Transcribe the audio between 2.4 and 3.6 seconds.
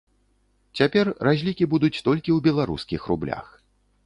беларускіх рублях.